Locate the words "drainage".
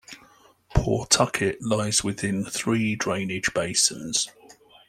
2.95-3.53